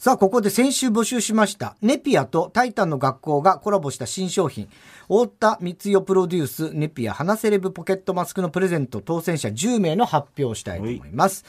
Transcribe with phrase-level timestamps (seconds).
[0.00, 4.66] さあ、ここで先週募集しました、ネピアとタイタンの学校がコラボした新商品、
[5.08, 11.44] 太田光代プロデュース、ネピア花セレブポケットマスクのプレゼント当選者10名の発表をしたいと思います。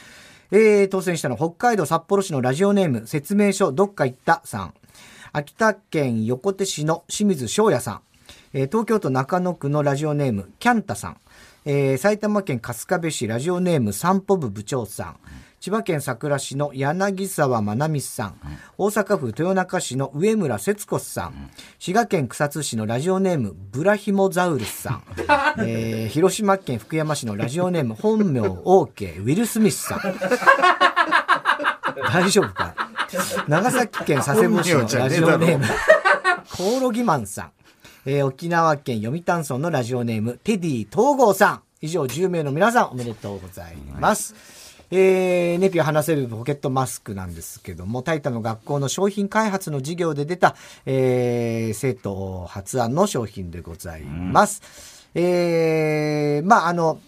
[0.51, 4.73] えー、当選したのは北海道札幌市のラジオネーム、説明書どっか行ったさん。
[5.31, 8.10] 秋田県横手市の清水翔也さん。
[8.53, 11.17] えー、東京都中野区のラジオネーム、キャンタさん。
[11.63, 15.15] えー、埼玉県春日部市ラジオネーム散歩部部長さん。
[15.61, 18.35] 千葉県佐倉市の柳沢まなみさん、
[18.79, 25.03] 大阪府豊中市の上村節子さん、滋賀県草津市のラジオネームブラヒモザウルスさん、
[25.63, 29.99] えー、広島県福山市のラジオネーム本名 OK ウィル・スミスさん。
[32.11, 32.73] 大丈夫か？
[33.47, 35.65] 長崎県佐世保市のラジオネーム
[36.57, 37.51] コオロギマンさん、
[38.05, 41.61] えー、沖縄県読谷村のラジオネームテディ東郷さん。
[41.83, 44.33] 以上10名の皆さんおめでとうございます。
[44.33, 44.61] はい
[44.93, 55.07] えー、ネピを話せるポケットマスクなんですけども、タイタの学校の商品開発の授業で出た、えー、生徒発案の商品でございます。
[55.15, 56.99] うん、えー、まあ、あの、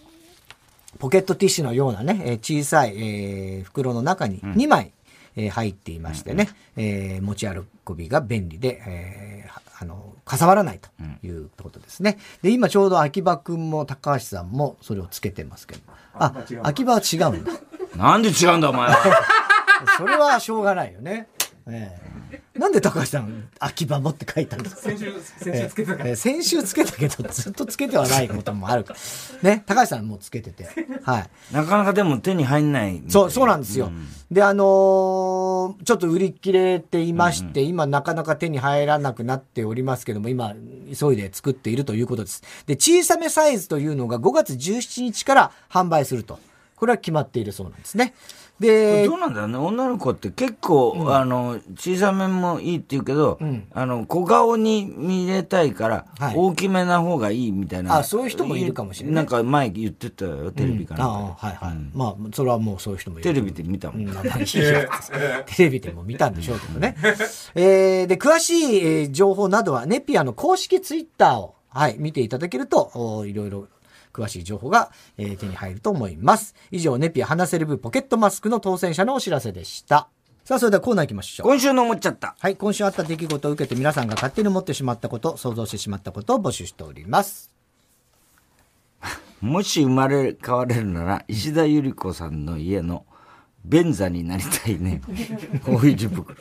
[0.98, 4.92] ポケットティッシュのようなね、小さい、えー、袋の中に2枚、うん、
[5.36, 10.88] えー、入っていましてね、うん、えー、持ち歩びが便利で、えー、あの、かさばらないと
[11.26, 12.18] いうことですね。
[12.42, 15.82] で、今ちょうど秋葉くんも高橋さんもそれをつけてますけど。
[16.14, 16.32] あ、
[16.62, 17.52] 秋葉は違うんだ。
[17.96, 18.96] なんで違うんだお前は。
[19.98, 21.28] それはしょうがないよね。
[21.66, 22.13] ええ、
[22.56, 28.94] なんで高橋さん、秋葉もって書いたんですか先週、先週つけたから、ええ、先週つけたけど、ずっとつけてはないこともあるか
[29.42, 29.50] ら。
[29.50, 30.68] ね、高橋さんもつけてて。
[31.02, 31.30] はい。
[31.52, 33.02] なかなかでも手に入んない。
[33.08, 33.86] そう、そうなんですよ。
[33.86, 40.54] うん、で、あのー、ちょっと売り切れていまして、うん、今なかなか手に入らなくなっておりますけども、今、
[40.96, 42.42] 急いで作っているということです。
[42.66, 46.38] で、小さめサイズというのが5月17日から販売すると。
[46.76, 48.14] これは決まっているそうなんですね。
[48.60, 49.58] で、どうなんだろうね。
[49.58, 57.98] 女の子って結構、うん、あの、小さめもいいって言うけど、うん、あの、小顔に見れたいから、大きめな方がいいみたいな。
[57.98, 59.14] あ、そういう人もいるかもしれない。
[59.16, 61.06] なんか前言ってたよ、テレビから。
[61.06, 61.74] うん、あはいはい。
[61.94, 63.24] まあ、それはもうそういう人もいる。
[63.24, 64.06] テレビで見たもん。
[64.06, 66.96] まあ、 テレビでも見たんでしょうけどね。
[67.56, 73.66] えー、で、詳しい、えー、情報などは、ネピアの公式ツイッターを、はい、見ていただけると、いろいろ
[74.14, 76.54] 詳しい情報が、えー、手に入ると思います。
[76.70, 80.08] 以上、ネピア話せる部ポケットマスクの当選者のお知らせでした。
[80.44, 81.48] さあ、それではコーナー行きましょう。
[81.48, 82.36] 今週の思っちゃった。
[82.38, 87.50] はい、今週あった出来事を受けて皆さんが勝手に思ってしまったこと、想像してしまったことを募集しております。
[89.40, 93.04] もし生まれ変われるなら、石田ゆり子さんの家の
[93.64, 95.00] 便座になりたいね。
[95.66, 96.36] 大藤袋。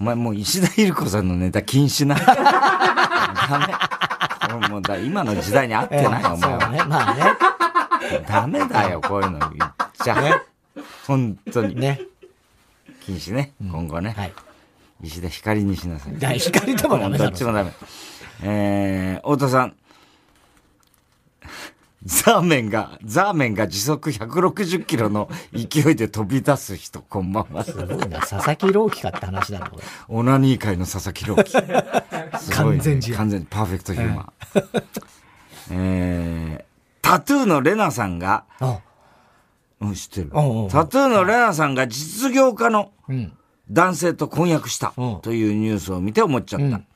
[0.00, 2.16] お前もう石田ゆり子さんのネタ禁止な。
[3.48, 3.66] ダ
[4.58, 4.68] メ。
[4.68, 6.68] もうだ今の時代に合ってない、お前は。
[6.70, 7.22] ね、まあね。
[8.26, 10.20] ダメだよ、こういうの言っちゃ。
[10.20, 10.34] ね、
[11.06, 11.76] 本当に。
[11.76, 12.00] ね。
[13.00, 14.14] 禁止ね、今後ね。
[14.16, 14.32] はい。
[15.02, 16.18] 石田光にしなさい。
[16.18, 17.72] だ光でもダメどっちもダメ。
[18.42, 19.74] えー、太田さん。
[22.04, 27.62] ザーメンが、ザーメンが時速160キロの勢いで飛び出す人、こんばんは。
[27.62, 28.20] すごいな。
[28.20, 29.82] 佐々木朗希かって話だろ、これ。
[30.08, 31.52] オナニー界の佐々木朗希。
[32.40, 34.32] すごい、ね、完全完全にパーフェクトヒューマン。
[35.72, 36.64] えー、
[37.02, 38.44] タトゥーのレナさんが、
[39.80, 40.30] うん、知ってる？
[40.30, 42.92] タトゥーのレナさんが実業家の
[43.70, 46.66] 男性と婚約したというニュースを見て思っちゃった。
[46.66, 46.86] うん、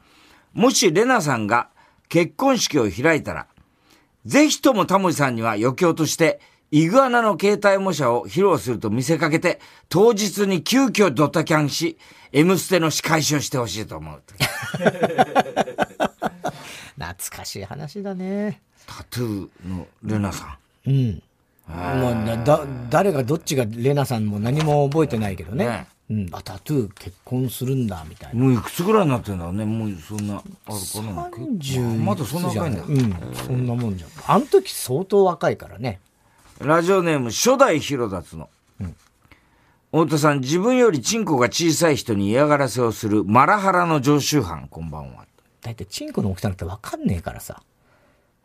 [0.55, 1.69] もしレナさんが
[2.09, 3.47] 結婚式を開いたら、
[4.25, 6.41] ぜひともタモリさんには余興として、
[6.71, 11.99] イグアナの携帯模写を披露すると見せかけて、当日に急遽ドタキャンし、
[12.33, 14.23] M ステの仕返しをしてほしいと思う。
[16.99, 18.61] 懐かしい話だね。
[18.87, 20.91] タトゥーのレナさん。
[20.91, 21.23] うん。
[21.69, 25.67] もうだ、誰がどっちがレナさんも何も覚えてないけどね。
[25.67, 28.43] ねうん、あ、タトゥー結婚するんだ、みたいな。
[28.43, 29.65] もういくつぐらいになってんだろうね。
[29.65, 31.29] もうそんな、あるかな。
[31.31, 32.83] 30まだそんな若いんだ。
[32.83, 34.11] うん、そんなもんじゃん。
[34.27, 36.01] あの時相当若いからね。
[36.61, 38.51] ラジオネーム、初代広達の。
[38.81, 38.97] うん。
[39.93, 45.25] 太田さん、自分よりチンコが小さい人に嫌がらせをするマラハラの常習犯、こんばんは。
[45.63, 47.63] 大体チンコの大きさなんてわかんねえからさ。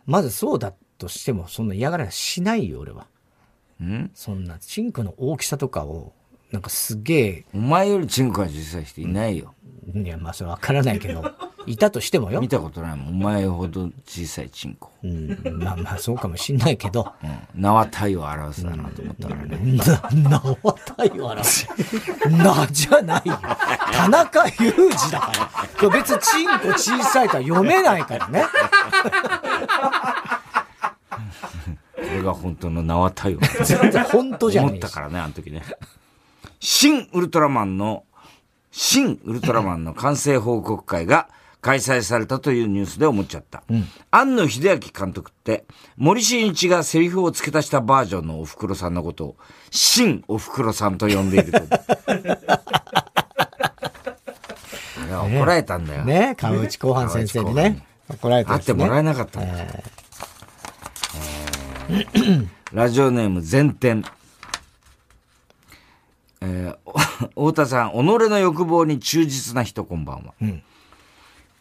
[0.06, 3.08] まずそうだとしても、そんな嫌がらせしないよ、俺は。
[3.84, 4.10] ん？
[4.16, 6.14] そんな、チンコの大きさとかを、
[6.52, 7.46] なんかすげえ。
[7.54, 9.54] お前よりチンコが小さい人いないよ。
[9.94, 11.24] いや、まあそれわからないけど、
[11.66, 12.42] いたとしてもよ。
[12.42, 13.08] 見たことないもん。
[13.10, 14.92] お前ほど小さいチンコ。
[15.04, 17.14] うん、まあまあそうかもしんないけど。
[17.24, 17.62] うん。
[17.62, 19.58] 名は体を表すだなと思ったからね。
[19.78, 20.56] な、名は
[20.98, 21.68] 体を表す。
[22.30, 23.40] なじゃないよ。
[23.92, 25.32] 田中裕二だか
[25.82, 25.90] ら。
[25.90, 28.46] 別にチンコ小さいとは読めないからね。
[31.96, 33.40] これが本当の名は体を。
[33.64, 34.66] 全然本当じゃん。
[34.66, 35.62] 思ったからね、あの時ね。
[36.60, 38.04] 新ウルトラマンの、
[38.72, 41.30] 新ウルトラマンの完成報告会が
[41.62, 43.64] 開催されたというニュースで思っちゃった。
[43.70, 45.66] うん、庵野秀明監督って、
[45.98, 49.36] 森進一がセリフを付け足したバージョンのおふくろさんのことを、
[49.72, 51.60] 新おふくろさんと呼んでいると。
[55.10, 56.06] 怒られたんだよ。
[56.06, 57.86] ね川内後半先生にね。
[58.10, 58.60] 怒られた、ね。
[58.60, 59.54] 会ってもらえなかったんだ。
[59.60, 64.04] えーえー、ラジオネーム全天。
[66.42, 70.34] えー、 太田さん、己の欲望に忠実な人、こんばんは。
[70.42, 70.64] うん、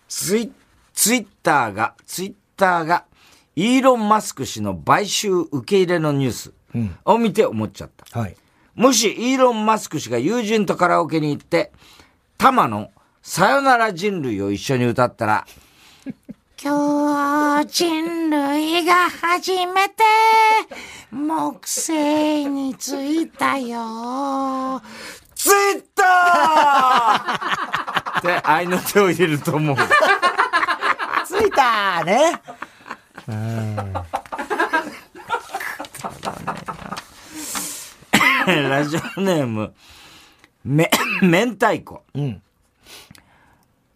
[0.08, 0.52] ツイ
[0.92, 3.04] ツイッターが、ツイッターが、
[3.56, 6.52] イーロン・マスク氏の買収受け入れのニュース
[7.04, 8.06] を見て思っちゃった。
[8.18, 8.36] うんはい、
[8.74, 11.72] もし、イーロン・マスク氏が友人とカラオケに行って、
[12.36, 12.90] タマの
[13.22, 15.46] さよなら人類を一緒に歌ったら、
[16.60, 20.02] 今日人類が初めて
[21.12, 24.82] 木星に着いたよ。
[25.36, 25.46] 着
[25.78, 27.14] いた
[28.18, 29.76] って愛の手を入れると思う。
[29.76, 32.42] 着いたね。
[38.46, 39.72] ラジオネーム、
[40.64, 40.90] め、
[41.22, 42.02] 明太子。
[42.14, 42.42] うん。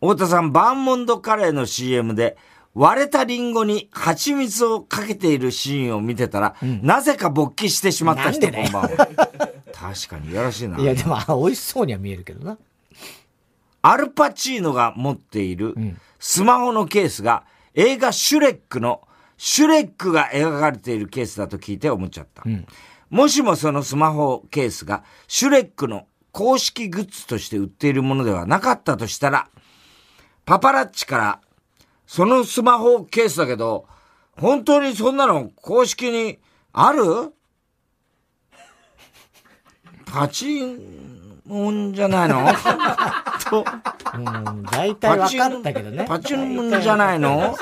[0.01, 2.37] 太田さん、バーモンドカレーの CM で、
[2.75, 9.09] 割れたリンゴに蜂蜜をかけているシーンを見てたら、うん、なぜか勃起してしまった人、こんばんは。
[9.73, 10.79] 確かにいやらしいな。
[10.79, 12.57] いや、でも、美味しそうには見えるけどな。
[13.83, 15.75] アルパチーノが持っている
[16.19, 19.03] スマホのケースが映画シュレックの
[19.37, 22.43] シュレックが描かれているケースだと聞いて思っちゃった。
[22.47, 22.65] うん、
[23.11, 29.49] もしもそのスマホケースがシュレックの公式グッズとして売っているものではなかったとしたら、
[30.47, 31.41] パパラッチから
[32.07, 33.87] そのスマホケースだけど、
[34.39, 36.39] 本当にそんなの公式に
[36.73, 37.33] ある？
[40.07, 42.47] パチンモンじゃないの？
[43.49, 43.65] と。
[44.15, 46.05] うん、大体分かったけどね。
[46.07, 47.57] パチモンじゃないの？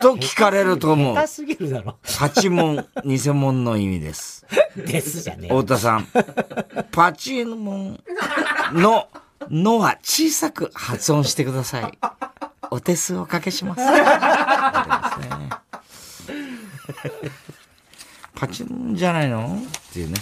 [0.00, 1.14] と聞かれると思う。
[1.14, 1.98] 下手すぎるだろ。
[2.18, 4.46] パチモン、偽物の意味です。
[4.76, 6.06] ですじゃね太田さん。
[6.92, 8.00] パチモン
[8.72, 9.08] の、
[9.50, 11.98] のは小さく発音してください。
[12.70, 13.80] お手数おかけします。
[18.34, 19.60] パチンじゃないの？
[19.66, 20.18] っていうね。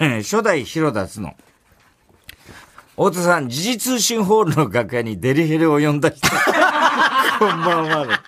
[0.00, 0.18] ね。
[0.22, 1.34] 初代広田つの。
[2.90, 6.26] 太田さん、時事通信ホールの楽屋にデリヘルを呼んだ人。
[7.38, 8.22] こんばんは。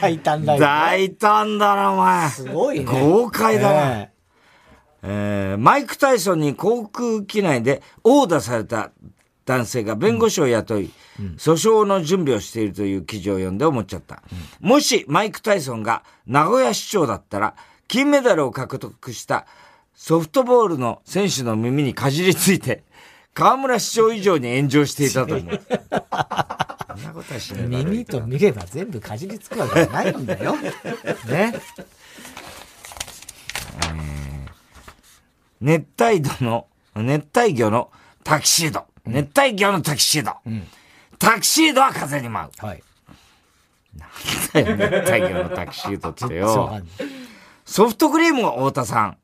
[0.00, 0.64] 大胆だよ、ね。
[0.66, 2.28] 大胆だな、お前。
[2.30, 2.84] すごいね。
[2.86, 3.78] 豪快だな。
[3.78, 4.16] えー
[5.08, 8.90] えー、マイク・タイソンに航空機内で殴打された
[9.46, 10.90] 男性が弁護士を雇い、
[11.20, 11.52] うん、訴
[11.82, 14.22] 訟の準備をしているという記事を読んで思っちゃった。
[14.62, 17.54] うん、もしマイク・タイソンが名古屋市長だったら、
[17.88, 19.46] 金メダルを獲得した
[19.94, 22.82] ソフトボールの選手の耳にかじりついて、
[23.34, 25.60] 河村市長以上に炎上していたと思う。
[26.96, 27.84] そんなことはしない。
[27.84, 30.56] 耳と見れば全部かじりつくわけじゃないんだよ。
[31.28, 31.54] ね。
[35.60, 37.92] 熱帯魚の、熱帯魚の
[38.24, 38.86] タキシード。
[39.06, 40.32] 熱帯魚のタキシード。
[40.46, 40.66] うん、
[41.18, 42.66] タキシードは風に舞う。
[42.66, 42.82] はい。
[43.96, 44.06] な
[44.60, 46.80] んだよ、熱帯魚のタキシードってよ。
[47.64, 49.18] ソフトクリームは太田さん。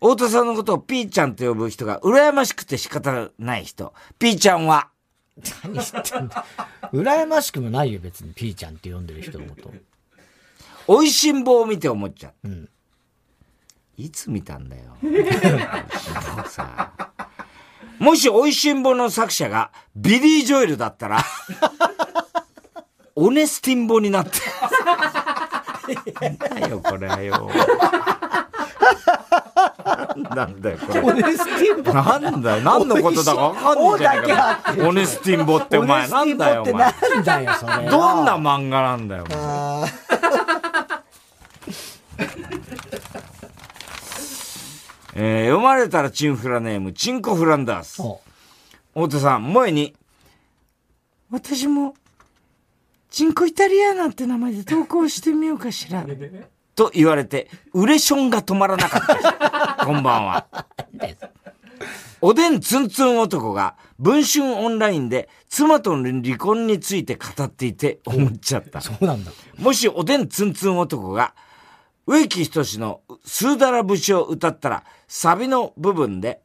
[0.00, 3.94] 太田さんのことをピーちゃんと呼ぶ人が羨ましくて仕方ない人。
[4.18, 4.88] ピーちゃんは。
[5.64, 6.44] 何言ってんだ。
[6.92, 9.72] 羨ましくもないよ、別にピーちゃんって呼んでる人のこと。
[10.88, 12.48] 美味しんぼを見て思っちゃう。
[12.48, 12.68] うん。
[13.96, 14.96] いつ見たんだよ。
[16.48, 16.92] さ。
[18.02, 21.24] もし、美味しんぼの作者がビリー・ジョエルだったら、
[23.14, 24.40] オネスティンボになって。
[26.20, 27.48] なんだよ、これはよ。
[30.34, 31.00] なんだよ、これ。
[31.00, 34.60] オネスティンボなんだよ、何のことだかわかんないじゃねえか。
[34.88, 36.74] オネスティンボってお前、なんだよ、お前。
[36.74, 37.88] なんだよ、それ。
[37.88, 39.92] どんな漫画なんだよ、お前。
[45.14, 48.02] えー、読まれたらチンフラネーム、チンコフランダース。
[48.94, 49.94] 太田さん、萌えに、
[51.30, 51.94] 私も
[53.10, 56.06] チンコイタリアなんて名前で投稿してみようかしら。
[56.74, 60.46] と言われて、ウレションが止まらなかった こんばんは。
[62.22, 68.80] おでんツンツン男が文春オンラインで妻との離婚について語っていて思っちゃった。
[68.80, 69.32] そうなんだ。
[69.58, 71.34] もしおでんツンツン男が
[72.06, 76.40] 植木仁のスーダラ節を歌ったらサビの部分で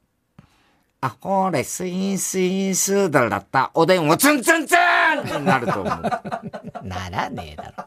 [0.99, 5.85] あ、ほれ、スイスイスーダラだったおでんをツンツンツンになると思う。
[6.83, 7.85] ならねえだろ。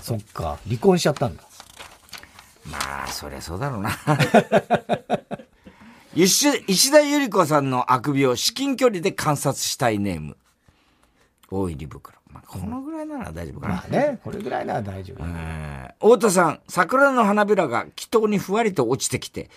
[0.00, 1.42] そっか、離婚しちゃったんだ。
[2.64, 3.90] まあ、そりゃそうだろうな。
[6.16, 10.38] 石田ゆり子さんのあくびを至近距離で観察したいネーム。
[11.50, 12.19] 大入り袋。
[12.32, 13.74] まあ、このぐらいなら大丈夫かな。
[13.74, 15.24] まあね、これぐらいなら大丈夫。
[16.16, 19.50] 太田さん、桜の花びらが祈祷にふわりと落ちてきて、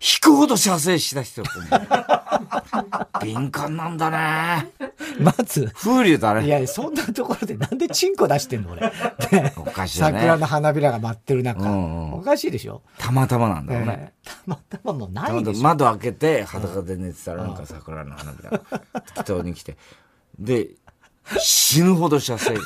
[0.00, 1.48] 引くほど射精しだしてる。
[3.20, 4.70] 敏感なんだね。
[5.20, 5.70] まず。
[5.74, 6.46] 風流だね。
[6.46, 8.90] いや、そんなところでなんでチンコ出してんの俺。
[9.56, 10.06] おかしいね。
[10.06, 11.60] 桜の花びらが舞ってる中。
[11.60, 14.12] うんうん、おかしいでしょたまたまなんだよね。
[14.24, 15.62] えー、たまたまもないでしょ。
[15.62, 18.60] 窓開けて裸で寝てたらなんか桜の花びらが
[19.16, 19.76] 祈祷に来て。
[20.38, 20.70] で、
[21.38, 22.56] 死ぬほど射精。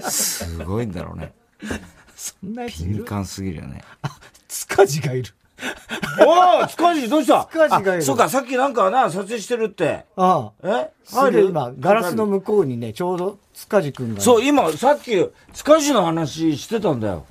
[0.00, 1.32] すごいんだろうね。
[2.14, 3.82] そんなやつ敏感すぎるよね。
[4.02, 4.10] あ、
[4.48, 5.32] 塚地がいる。
[6.20, 7.46] おお塚地どうした？
[7.50, 8.02] 塚地がいる。
[8.02, 10.04] そうか、さっきなんかな、撮影してるって。
[10.16, 10.68] ああ。
[10.68, 10.90] え？
[11.10, 11.44] 入る？
[11.46, 14.20] 今、ガラスの向こうにね、ちょうど塚地君が。
[14.20, 15.12] そう、今、さっき、
[15.54, 17.24] 塚地の話してたんだよ。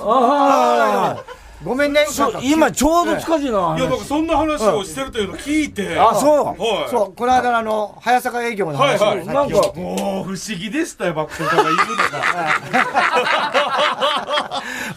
[0.00, 1.24] ああ。
[1.64, 2.04] ごめんね。
[2.06, 3.80] そう、今ちょうど塚地の話。
[3.80, 5.98] いや、僕そんな話をしてるというのを聞いて。
[5.98, 6.46] あ、そう。
[6.46, 6.52] は
[6.86, 6.90] い。
[6.90, 9.00] そう、この間のあの、早坂営業の話。
[9.00, 9.26] はいはい。
[9.26, 12.04] なんか、もう不思議でしたよ、爆笑家がいるのが。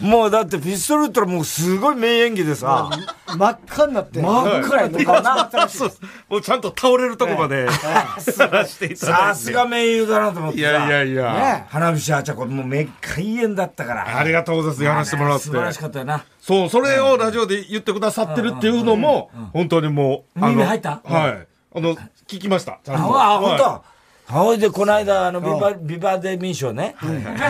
[0.00, 2.90] もうだってピストル打ったらもうすごい名演技でさ。
[3.26, 4.20] 真っ赤になって。
[4.20, 5.68] 真っ赤になって。
[5.68, 5.92] そう
[6.28, 9.30] もうちゃんと倒れるとこまで、さしていただいて。
[9.30, 11.66] さすが名優だなと思っていやいやいや。
[11.68, 14.18] 花火師あちゃこ、もうめっ開演だったから。
[14.18, 14.84] ありがとうございます。
[14.84, 15.44] やらせてもらって。
[15.44, 16.24] 素晴らしかったよな。
[16.48, 20.40] そう、それをラジオで言ってくださってるっていうのも、本当にもう。
[20.46, 21.02] 耳入った？
[21.04, 21.46] はい。
[21.76, 21.94] あの、
[22.26, 22.80] 聞きました。
[22.82, 23.20] ちゃんと。
[23.22, 23.84] あ、本当
[24.32, 26.96] ほいで、この間、あの、ビバ、ビバデミー賞ね。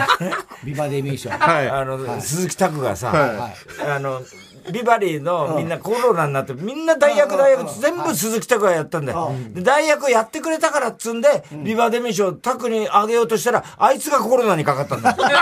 [0.64, 1.30] ビバデミー賞。
[1.30, 1.68] はい。
[1.68, 3.12] あの、鈴木拓がさ、
[3.88, 4.20] あの、
[4.72, 9.32] ビバリーのみんなコロナになって、みんな大役大役全部鈴木拓がやったんだよ。
[9.54, 15.16] で、大役やってくれたからっつんで、ビバデミー賞拓にあげようとしたら、あいつがコロナにかかったんだよ。
[15.16, 15.34] それで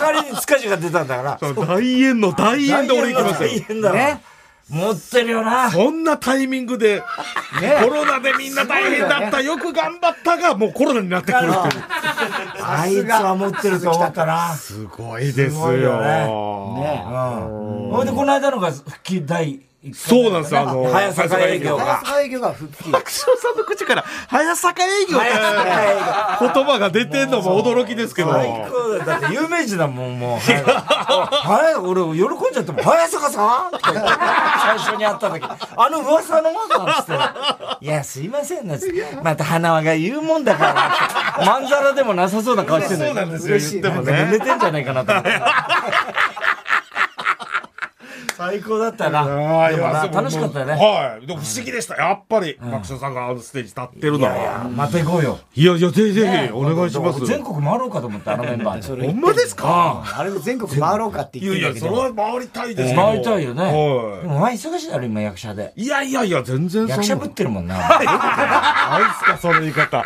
[0.00, 1.38] 代わりに塚地が出たんだから。
[1.54, 3.48] 大演の大演で俺行きますよ。
[3.48, 4.22] 大演だね。
[4.68, 5.70] 持ってるよな。
[5.70, 6.96] そんなタイミングで、
[7.60, 11.84] ね、コロナでみんな大変だった、よく頑張ったが、もうコロナになってくるっていう。
[12.62, 14.54] あいつは持ってると思ったな。
[14.54, 15.70] すごいですよ。
[15.70, 15.76] ね。
[15.78, 17.04] ね。
[17.06, 17.90] うん。
[17.92, 19.60] ほいで、この間のが復帰第
[19.94, 21.84] そうなんですよ、あの、早坂営業が。
[21.84, 22.90] 早坂営業が復帰。
[22.90, 25.26] 爆笑さんの口から、早坂営業って
[26.54, 28.32] 言葉が出てんのも驚きですけど。
[28.32, 29.04] 最高だ。
[29.04, 30.38] だって有名人だもん、もう。
[30.40, 33.76] はい、俺、喜んじゃっても、早坂さん？
[33.76, 37.84] って最初に会った時、あの噂のままつって。
[37.84, 38.76] いや、すいませんな、
[39.22, 40.64] また花輪が言うもんだか
[41.38, 41.46] ら。
[41.46, 44.28] まんざらでもなさそうな顔してるそうなんですよ、言ってもね。
[44.32, 45.30] 寝てんじゃないかなと思って。
[48.36, 49.22] 最高だったな。
[49.64, 50.72] あいや楽しかったよね。
[50.72, 51.26] はい。
[51.26, 51.96] でも不思議でした。
[51.96, 54.36] やっぱり、爆笑さんがあのステージ立ってるのは。
[54.36, 55.38] いやまた行こうよ。
[55.54, 57.24] いやいや、ぜひぜひ、お願いします。
[57.26, 59.06] 全国回ろうかと思って、あのメンバーで。
[59.06, 60.04] ほんまですか？
[60.18, 63.62] あれで全国回ろうかって言っていやいや、それは回りたいです回りたいよね。
[63.62, 63.72] はい。
[64.22, 65.72] でもお前忙しいだろ、今役者で。
[65.76, 67.76] いやいやいや、全然役者ぶってるもんな。
[67.80, 70.04] あいつか、その言い方。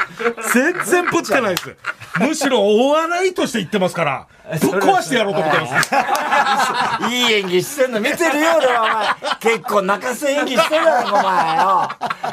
[0.53, 1.77] 全然ぶってないです。
[2.19, 4.27] むしろお笑いとして言ってますから。
[4.51, 5.91] ぶっ壊してやろうと思ってます。
[7.15, 9.57] いい演技してんの見てるよ、俺はお前。
[9.59, 11.89] 結構泣かせ演技してるだろ、お前よ。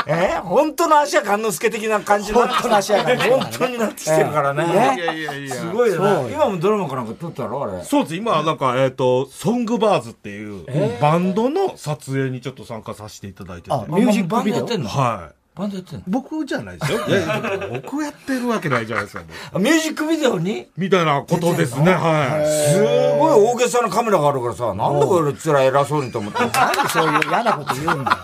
[0.08, 0.40] え？
[0.42, 2.48] 本当の足は観之助的な感じの？
[2.48, 4.66] 本当の足は本当になってきてるからね。
[4.66, 5.56] いやいやいや。
[5.56, 6.34] すごいよね。
[6.34, 7.84] 今もドラマかなんか撮ったろ、あれ。
[7.84, 8.16] そうです。
[8.16, 10.66] 今、なんか、えっと、ソングバーズっていう、
[11.00, 13.76] バンドの撮影にちょっと参加させていただいてて。
[13.90, 14.66] ミュージックビデオ？
[14.88, 15.37] はい。
[15.58, 16.04] バンドやってんの？
[16.08, 17.00] 僕じゃないですよ。
[17.08, 19.24] いやいや、僕やってるわけないじゃないですか。
[19.58, 20.68] ミュージックビデオに？
[20.78, 22.74] みたいなことですね、はい。
[22.74, 26.40] すごい大げさなカメラがあるからさ、なんでこれつら偉そうにと思って。
[26.40, 28.18] なんでそういう嫌なこと言うんだよ。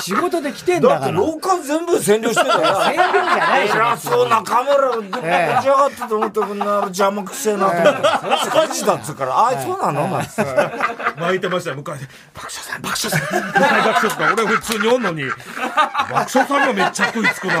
[0.00, 1.00] 仕事で来てんだから。
[1.00, 2.60] だって廊下全部占領してんだよ。
[2.60, 8.08] 占領じゃない偉そうなカメラぶち上がってと思ってこんな邪魔くせえなと思って。
[8.44, 10.08] スカジだっつうから、あ、そうなの？
[10.08, 10.36] なんつ。
[11.18, 12.06] 巻いてましたよ、向かいで。
[12.34, 13.52] 爆笑さん、爆笑さん。
[13.52, 14.34] 爆笑さん。
[14.34, 15.34] 俺普通におんのに、爆
[16.12, 17.54] 笑さんがめっちゃ食いつくな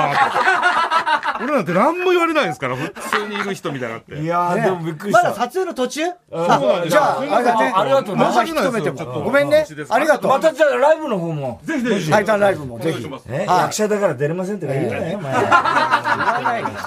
[1.40, 4.20] 俺なんて何も言われないですから、普通にいる人みたいなって。
[4.20, 5.30] いやでもびっくりした。
[5.30, 6.02] まだ撮影の途中？
[6.04, 7.62] そうなんですじゃあ、ありがとう。
[7.62, 8.16] ありがとう。
[8.16, 9.22] また引き止めても。
[9.22, 9.66] ごめんね。
[9.88, 10.30] ありがとう。
[10.30, 11.60] またじゃあライブの方も。
[11.64, 12.23] ぜひぜひ。
[12.24, 13.06] はい、さんライブもぜひ。
[13.28, 15.32] え、役者だから出れませんって言うなよ、お前。
[15.34, 16.84] 言わないです。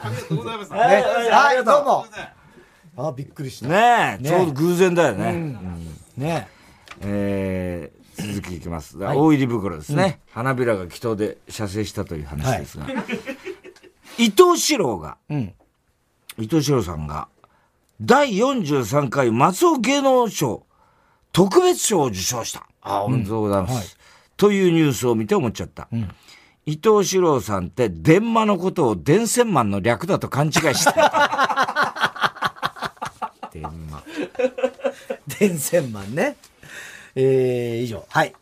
[0.00, 0.72] ありがとうございます。
[0.72, 2.06] はい、どうも。
[3.08, 3.68] あ、びっくりした。
[3.68, 5.32] ねえ、ちょうど偶然だよね。
[6.16, 6.54] ねえ。
[7.00, 8.98] えー、続きいきます。
[8.98, 10.20] 大入り袋ですね。
[10.30, 12.86] 花びらが祈祷で射精したという話ですが。
[14.18, 15.16] 伊藤四郎が、
[16.38, 17.28] 伊藤四郎さんが、
[18.00, 20.64] 第43回松尾芸能賞
[21.32, 22.66] 特別賞を受賞した。
[22.80, 23.98] あ、おめでとうございます。
[24.36, 25.88] というニュースを見て思っちゃった。
[26.66, 30.92] 伊藤四郎さんって電話のことを電線マンの略だと勘違いした。
[33.52, 34.02] 電話。
[35.38, 36.36] 電線マンね。
[37.14, 38.04] えー、以上。
[38.08, 38.34] はい。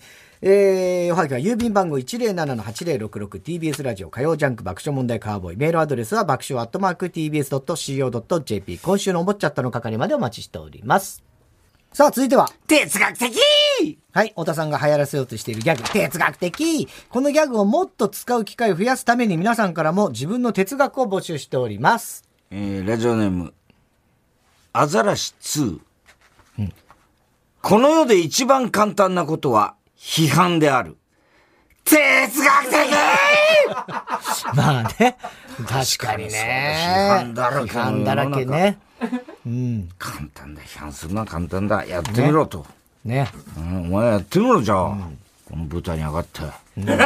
[0.45, 5.57] えー、おはぎは郵便番号 107-8066TBS ラジオ火曜ジャンク爆笑問題カーボーイ。
[5.57, 8.79] メールアドレスは爆笑アットマーク TBS.CO.JP。
[8.79, 11.32] 今週の思っちゃったの係までお待ちしております。
[11.93, 12.49] さあ、続いては。
[12.67, 13.39] 哲学的
[14.15, 22.25] はい、太田さんが流行らせようとしているギャグ、哲学的このギャグをもっと使う機会を増やすために皆さんからも自分の哲学を募集しております。
[22.51, 23.53] えー、ラジオネーム、
[24.73, 25.81] アザラシ2。
[26.61, 26.73] うん、
[27.61, 30.97] この世で一番簡単なことは批判である。
[31.85, 32.91] 哲学的
[34.57, 35.17] まあね。
[35.69, 36.77] 確かにね。
[36.87, 37.71] 批判だらけ。
[37.71, 38.79] 批判だらけね。
[39.47, 39.89] うん。
[39.99, 40.63] 簡単だ。
[40.63, 41.85] 批判するのは簡単だ。
[41.87, 42.67] やってみろと。
[43.05, 43.29] ね。
[43.57, 44.85] うん、お前やってみろ、じゃあ。
[44.85, 45.19] うん、
[45.51, 46.43] この舞台に上がって。
[46.77, 46.99] ね、っ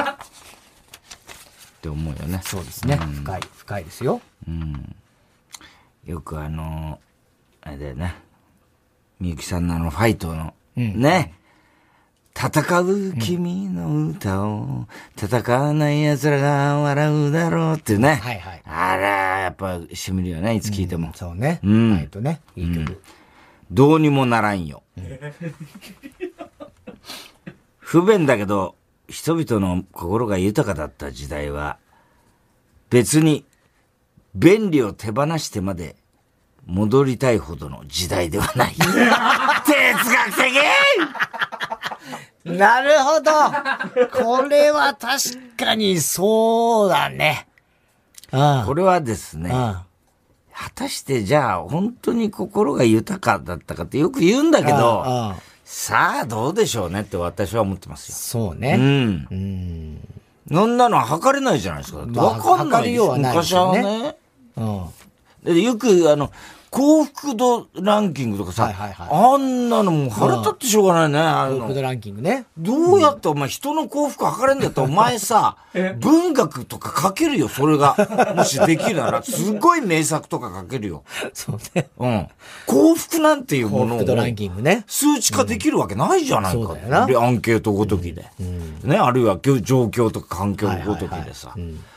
[1.81, 2.41] て思うよね。
[2.45, 2.99] そうですね。
[3.01, 4.21] うん、深い、深いですよ。
[4.47, 4.97] うん。
[6.05, 7.01] よくあの、
[7.63, 8.15] あれだよね。
[9.19, 11.35] みゆきさんのあのファイトの、うん、ね。
[12.39, 18.17] 戦う君の歌を、戦わない奴らが笑うだろうっていうね。
[18.17, 18.63] はいはい。
[18.67, 19.07] あら、
[19.39, 21.09] やっぱ、しみるよね、いつ聞いても。
[21.09, 21.61] うん、そうね。
[21.65, 21.93] うん。
[21.95, 23.01] えっとね、いい曲。
[23.71, 24.83] どうにもならんよ。
[27.79, 28.77] 不便だけど、
[29.09, 31.79] 人々の心が豊かだった時代は、
[32.91, 33.47] 別に、
[34.35, 35.97] 便利を手放してまで
[36.67, 38.75] 戻りたいほどの時代ではない。
[39.97, 40.33] 哲学
[42.45, 42.57] 的？
[42.59, 43.33] なるほど。
[44.13, 47.49] これは確かにそうだね。
[48.31, 49.85] これはですね、果
[50.75, 58.15] たしてじゃあ本当に心が豊かだったかってよく言うんだけど、さあどうでしょうねって私は思ってますよ。
[58.15, 58.77] そうね。
[58.79, 59.29] うん。
[59.31, 59.99] うん。
[60.49, 61.99] そんなのは測れないじゃないですか。
[61.99, 63.17] わ、まあ、かんないよ。
[63.17, 64.17] 昔はね。
[64.57, 65.63] うん。
[65.63, 66.31] よく、あの、
[66.77, 71.61] 幸福度ランキングとかさ、はいはいはい、あんなのもう腹立ってしょうがないね、あの。
[71.61, 72.45] 幸福度ランキングね。
[72.59, 75.57] どうやってお前人の幸福測れんだったらお前さ、
[76.01, 77.97] 文学とか書けるよ、それが。
[78.37, 81.05] もしできるなら、すごい名作とか書けるよ。
[81.33, 81.89] そうね。
[81.97, 82.29] うん。
[82.67, 83.99] 幸福なんていうものを。
[84.01, 84.85] 幸福度ランキングね。
[84.87, 86.59] 数値化できるわけないじゃないか。
[86.59, 87.27] うん、そうだよな。
[87.27, 88.27] アンケートごときで。
[88.39, 91.55] うん、ね、あるいは状況とか環境ごときでさ。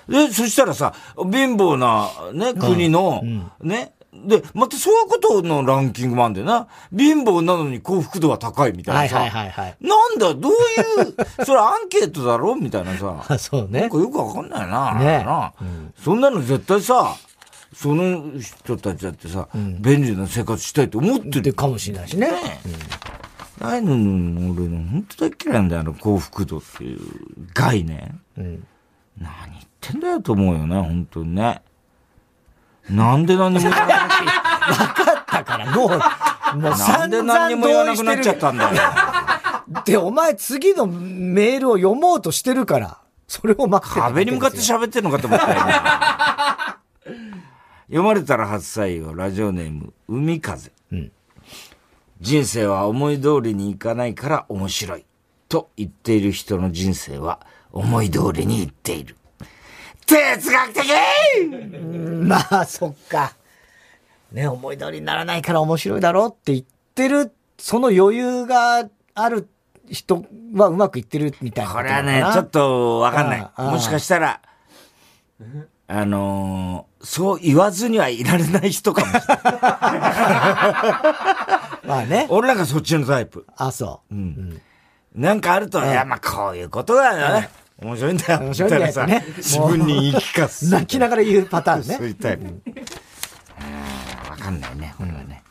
[0.08, 3.22] で、そしたらさ、貧乏なね、国の、
[3.62, 6.67] ね、で、またそういうことのランキングもあるんだよな。
[6.95, 9.19] 貧乏なのに幸福度は高いみたいなさ。
[9.19, 10.56] はいはいはい、はい、なんだ、どういう、
[11.45, 13.24] それアンケートだろみたいなさ。
[13.38, 13.82] そうね。
[13.82, 14.95] なんかよくわかんないな。
[14.95, 17.15] ねな、うん、そんなの絶対さ、
[17.74, 21.54] その人たちだってさ、うん、便利な生活したいと思ってる。
[21.54, 22.32] かもしれないしね。
[22.32, 22.60] ね
[23.60, 27.00] うん、ああいうの、俺の本当大嫌いなんだよ、あの幸福度っていう
[27.54, 28.19] 概念。
[28.38, 28.65] うん、
[29.19, 31.62] 何言ってんだよと思うよね、本当にね。
[32.89, 34.30] なんで何にも言わなくな
[34.69, 35.89] 分かったから、もう、
[36.58, 38.82] もうなんで何にも言わなくなっちゃったんだよ。
[39.86, 42.97] で、お前次のメールを読もうとしてるから、
[43.28, 45.73] それを待って壁に向かって喋ってんのかと思ったよ、ね。
[47.88, 50.71] 読まれたら初採用、ラジオネーム、海風。
[50.91, 51.12] うん、
[52.19, 55.06] 人生は思い通りにいかないから面白い。
[55.47, 57.39] と言っている人の人生は
[57.71, 59.15] 思い通りにいっている。
[60.10, 60.82] 哲学的
[62.26, 63.36] まあ、そっか。
[64.32, 69.48] ね、思い通りにならないから面白いだろうって言ってる、その余裕がある
[69.89, 73.48] 人はうまくいってるみたいなこれはね、ちょっとわかんない。
[73.58, 74.41] もしかしたら、
[75.88, 79.43] あのー、そう言わずにはいられない人かもしれない。
[81.88, 82.28] まあね。
[82.30, 83.45] 俺なんかそっちのタイプ。
[83.58, 84.15] あ、そう。
[84.15, 84.62] うん。
[85.15, 87.50] なんかあると、いや、まあこういうことだよね。
[87.82, 88.39] 面白いんだよ。
[88.39, 89.24] 面白いんだよね。
[89.38, 90.70] 自分に言い聞かす。
[90.70, 91.96] 泣きながら言うパターンね。
[91.96, 92.46] そういうタイプ。
[94.30, 95.44] わかんないね、これはね。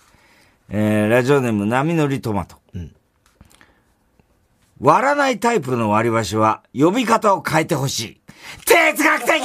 [0.68, 2.56] えー、ラジオネーム、波乗りトマト。
[2.74, 2.94] うん、
[4.80, 8.20] 割らないタイプの割り箸は、呼び方を変えてほしい。
[8.66, 9.42] 哲学的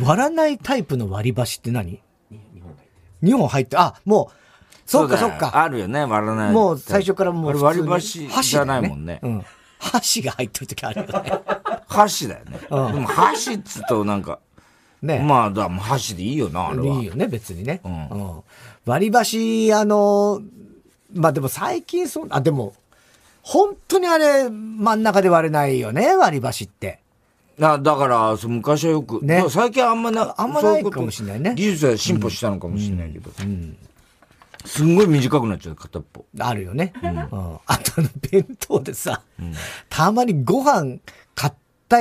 [0.00, 2.00] 割らないタイプの割り箸って何
[3.22, 4.34] ？2本入って、あ、もう、
[4.86, 5.60] そっかそっか。
[5.60, 6.52] あるよね、割らない。
[6.52, 7.62] もう最初からもう。
[7.62, 9.18] 割り箸じゃないもんね。
[9.22, 9.44] うん。
[9.82, 11.32] 箸が入ってる時あるよね。
[11.88, 12.60] 箸だよね。
[12.70, 14.38] うん、でも箸っつうとなんか、
[15.02, 15.18] ね。
[15.18, 17.00] まあ、だ箸でいいよな、あれは。
[17.00, 17.80] いいよね、別にね。
[17.84, 18.08] うん。
[18.08, 18.42] うん、
[18.86, 20.40] 割り箸、あの、
[21.12, 22.74] まあでも最近そう、あ、でも、
[23.42, 27.00] 本当にあれ、真ん中で割れないよね、割り箸って。
[27.58, 31.54] だだから、昔はよく、ね、最近あんまな、あんまないかもしれないね。
[31.56, 33.30] 技術は進歩したのかもしれないけど。
[33.40, 33.46] うん。
[33.46, 33.76] うん、
[34.64, 36.24] すんごい短くなっちゃう、片っぽ。
[36.38, 36.92] あるよね。
[37.02, 37.10] うん。
[37.10, 39.54] うん、あとあの、弁当でさ、うん、
[39.88, 40.98] たまにご飯
[41.34, 41.52] 買っ
[41.88, 41.98] た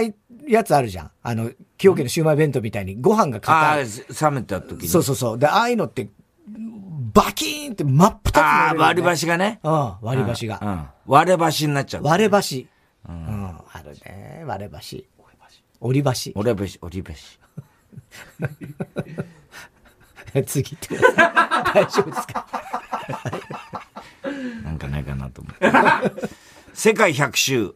[0.47, 1.11] やつあるじゃん。
[1.23, 3.83] あの、崎陽軒のシウマイ弁当みたいにご飯が硬い。
[3.83, 4.87] ああ、冷めた時に。
[4.87, 5.39] そうそうそう。
[5.39, 6.09] で、ああいうのって、
[7.13, 9.59] バキーンって真っ二つ、ね、ああ、割り箸がね。
[9.63, 10.59] うん、割り箸が。
[10.61, 10.85] うん。
[11.05, 12.67] 割れ箸になっちゃう、割れ箸。
[13.07, 14.43] うん、あるね。
[14.45, 15.07] 割れ箸。
[15.81, 16.31] 折り箸。
[16.35, 17.39] 折り箸、折り箸。
[20.45, 22.45] 次って 大丈夫ですか？
[24.63, 25.69] なんかないかなと思って。
[26.73, 27.67] 世界100周。
[27.69, 27.75] 好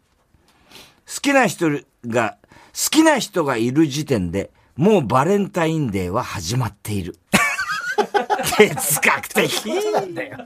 [1.22, 1.70] きな人
[2.08, 2.38] が、
[2.74, 7.18] 好きな人がいる時点で、もうバレンタインデーは始まっている。
[8.58, 10.38] 哲学的なんだよ。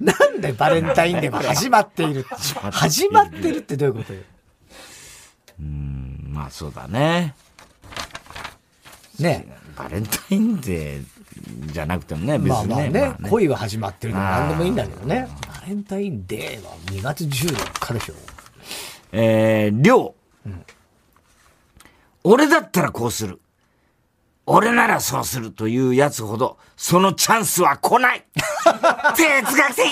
[0.00, 2.24] なんでバレンタインデーは始まっている
[2.70, 4.20] 始まってるってどういうことよ？
[5.60, 7.34] うん、まあそうだね。
[9.22, 11.04] ねバレンタインデー
[11.72, 12.74] じゃなくてもね、別にね。
[12.74, 15.28] まあまあね、まあね恋は始まってるのも何でもいいんだけどね。
[15.48, 18.14] バレンタインデーは2月14日でしょ。
[19.12, 20.14] えー、りょ
[20.46, 20.48] う。
[20.48, 20.64] うん、
[22.24, 23.40] 俺だったらこうする。
[24.46, 28.24] 俺ならそうするというやつほど、そのチャンスは来ない
[29.16, 29.84] 哲学的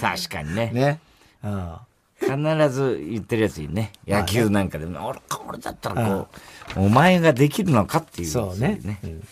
[0.00, 0.70] 確かにね。
[0.72, 1.00] ね。
[1.42, 1.76] うん。
[2.20, 3.92] 必ず言ってるやついるね。
[4.06, 6.28] 野球なんかでも、俺、俺だったらこう、
[6.76, 8.80] お前ができるのかっていう、そうね。
[8.84, 9.22] うん、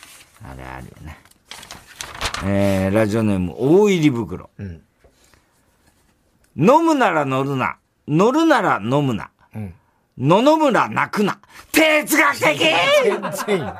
[0.44, 1.18] あれあるよね。
[2.44, 4.50] えー、ラジオネーム、大入り袋。
[4.58, 4.82] うん、
[6.56, 7.76] 飲むなら乗るな。
[8.06, 9.30] 乗るなら飲むな。
[9.54, 9.74] うん
[10.20, 11.38] 野々村泣くな。
[11.70, 13.72] 哲学的全然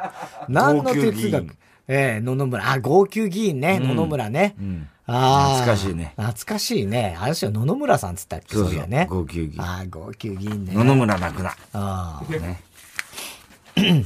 [0.49, 1.57] 何の哲学？
[1.89, 2.71] ええー、野々村。
[2.71, 3.81] あ、号泣議員ね。
[3.81, 4.55] 野々村ね。
[4.57, 5.63] うんああ。
[5.63, 6.15] 懐かしいね。
[6.17, 7.17] 懐かしいね。
[7.19, 8.55] あれしよ、野々村さんつったっけ？
[8.55, 9.09] そうやね。
[9.11, 9.61] 号泣議員。
[9.61, 10.75] ああ、号泣議員ね。
[10.75, 11.51] 野々村泣くな。
[11.73, 12.33] ああ。
[12.33, 12.63] ね。
[13.79, 14.05] えー、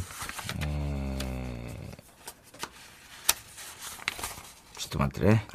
[4.77, 5.47] ちょっと待ってね。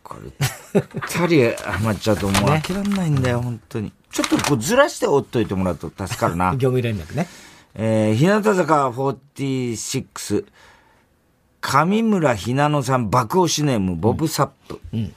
[0.03, 3.93] これ、二人余っちゃうともう開けらんないんだよ、本当に。
[4.11, 6.53] ちょっとこうずらしておっといてもらうと助かるな。
[6.59, 7.29] 業務連絡ね。
[7.75, 10.47] えー、日向坂46、
[11.61, 14.81] 上村ひなのさん爆押しネーム、ボブサップ。
[14.93, 15.15] うん、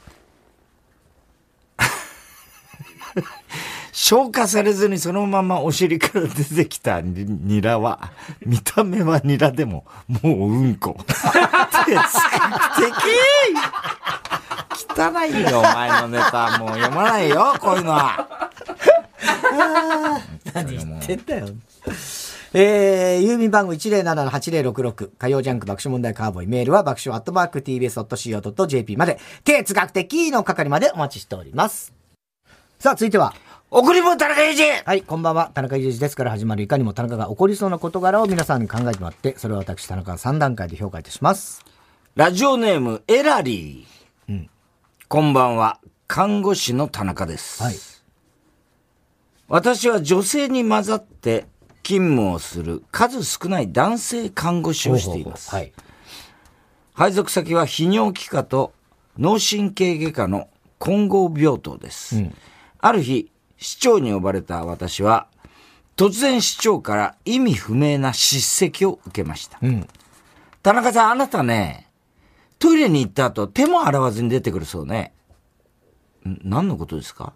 [4.04, 8.12] 消化されずにそのままお尻から出てきたニラは、
[8.44, 10.98] 見た目はニラでも、もううんこ。
[11.06, 12.06] 哲学
[12.82, 12.96] 的
[14.98, 16.58] 汚いよ、お前のネタ。
[16.58, 18.50] もう読まないよ、こういうのは。
[20.52, 21.50] 何言ってんだよ。
[22.54, 31.94] えー、郵便番号107-8066火曜ジャンク爆笑問題カーボーイメールは爆笑アットマーク tbs.co.jp まで哲学的の係までお待ちしております。
[32.80, 33.36] さあ、続いては。
[33.74, 35.50] 送り物田中裕二はい、こんばんは。
[35.54, 41.64] 田中裕二ですから始まるいかにも田中が起こりそうな事柄を皆さんに考えてもらって、それを私田中が3段階で評価いたします。
[42.16, 44.34] ラジオネーム、エラリー。
[44.34, 44.50] うん。
[45.08, 45.80] こんばんは。
[46.06, 47.64] 看護師の田中です。
[47.64, 47.76] はい。
[49.48, 51.46] 私は女性に混ざって
[51.82, 55.50] 勤務をする数少ない男性看護師をしています。
[55.50, 55.72] はい。
[56.92, 58.74] 配属先は泌尿器科と
[59.18, 62.18] 脳神経外科の混合病棟です。
[62.18, 62.36] うん、
[62.78, 65.28] ある日、市長に呼ばれた私は、
[65.96, 69.60] 突然市長から意味不明な叱責を受けました。
[69.62, 69.88] うん、
[70.64, 71.88] 田中さん、あなたね、
[72.58, 75.14] トイレに行った後、手も洗わずに出てくるそうね。
[76.26, 77.34] 何のことですか？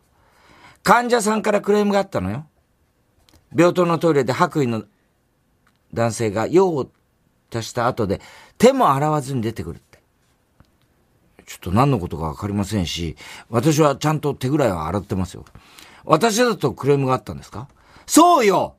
[0.84, 2.46] 患者さんからクレームがあったのよ。
[3.56, 4.86] 病棟のトイレで白衣の
[5.94, 6.90] 男性が用を
[7.52, 8.22] 足した後で
[8.58, 10.00] 手も洗わずに出てくるって。
[11.46, 13.16] ちょっと何のことかわかりませんし、
[13.50, 15.46] 私はちゃんと手ぐらいは洗ってますよ。
[16.06, 17.68] 私だとクレームがあったんですか？
[18.06, 18.76] そうよ。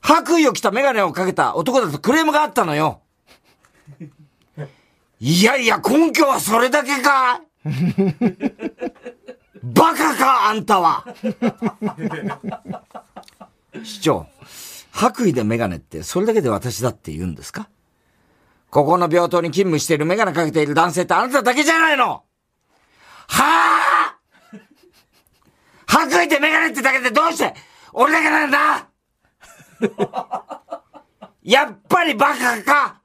[0.00, 3.02] 白衣を着たメガネをかけた男だとクレームがあったのよ。
[5.20, 7.42] いやいや、根拠はそれだけか
[9.62, 11.04] バカか、あんたは。
[13.82, 14.26] 市長、
[14.92, 17.68] 白衣でメガネってそれだけで私だって言うんですか？
[18.70, 22.22] ここの病棟に勤務しているメガネかけている男性ってあなただけじゃないの
[23.26, 24.16] はあ
[26.06, 27.54] 白衣でメガネってだけでどうして
[27.92, 28.88] 俺だけなんだ？
[31.42, 33.00] やっぱりバカか？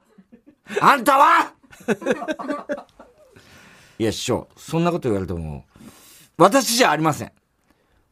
[0.80, 1.52] あんたは？
[3.98, 5.64] いや、師匠、そんなこと言われても、
[6.36, 7.32] 私じゃありません。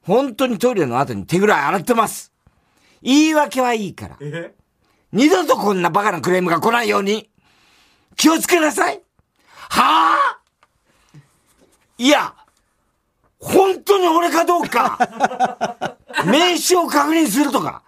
[0.02, 2.32] 本当にトイレの後に手ぐらい洗ってます。
[3.02, 4.16] 言い訳はいいから。
[5.12, 7.30] 二度とこんなバカなクレームが来ないように、
[8.16, 9.02] 気をつけなさい。
[9.70, 10.38] はあ？
[11.98, 12.34] いや、
[13.42, 14.96] 本当に俺かどうか、
[16.24, 17.82] 名刺を確認するとか、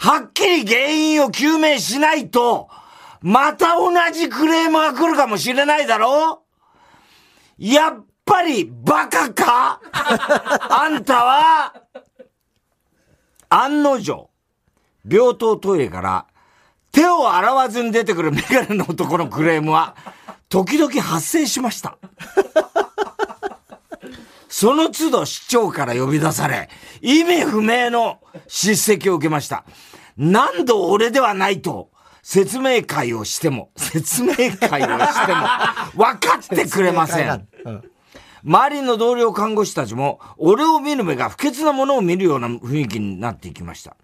[0.00, 2.68] はっきり原因を究明しないと、
[3.22, 6.42] また同じクレームが来るかもしれないだろ。
[7.56, 9.80] やっぱりバカか。
[9.92, 11.74] あんたは、
[13.48, 14.28] 案の定、
[15.08, 16.26] 病棟トイレから
[16.90, 19.94] 手を洗わずに出てくるメガネの男のクレームは、
[20.48, 21.96] 時々発生しました。
[24.48, 26.68] その都度市長から呼び出され、
[27.00, 29.64] 意味不明の叱責を受けました。
[30.16, 31.90] 何度俺ではないと、
[32.22, 35.46] 説明会をしても、説明会をしても、
[35.94, 37.46] 分かってくれません。
[38.42, 43.96] 周りの同僚看護師たちも、俺を見る目が不潔なものを見るような雰囲気になっていきました。